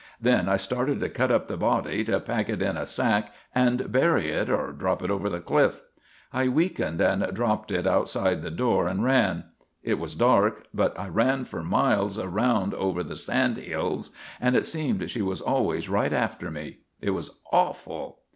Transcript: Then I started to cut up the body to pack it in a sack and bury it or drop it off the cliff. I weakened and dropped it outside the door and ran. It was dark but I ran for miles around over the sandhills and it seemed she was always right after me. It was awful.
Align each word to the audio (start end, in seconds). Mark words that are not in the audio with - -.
Then 0.19 0.49
I 0.49 0.55
started 0.55 0.99
to 1.01 1.09
cut 1.09 1.29
up 1.31 1.47
the 1.47 1.57
body 1.57 2.03
to 2.05 2.19
pack 2.19 2.49
it 2.49 2.59
in 2.59 2.75
a 2.75 2.87
sack 2.87 3.31
and 3.53 3.91
bury 3.91 4.29
it 4.31 4.49
or 4.49 4.71
drop 4.71 5.03
it 5.03 5.11
off 5.11 5.21
the 5.29 5.39
cliff. 5.39 5.79
I 6.33 6.47
weakened 6.47 6.99
and 6.99 7.31
dropped 7.35 7.71
it 7.71 7.85
outside 7.85 8.41
the 8.41 8.49
door 8.49 8.87
and 8.87 9.03
ran. 9.03 9.43
It 9.83 9.99
was 9.99 10.15
dark 10.15 10.63
but 10.73 10.99
I 10.99 11.07
ran 11.07 11.45
for 11.45 11.61
miles 11.61 12.17
around 12.17 12.73
over 12.73 13.03
the 13.03 13.15
sandhills 13.15 14.09
and 14.41 14.55
it 14.55 14.65
seemed 14.65 15.07
she 15.11 15.21
was 15.21 15.39
always 15.39 15.87
right 15.87 16.13
after 16.13 16.49
me. 16.49 16.79
It 16.99 17.11
was 17.11 17.39
awful. 17.51 18.21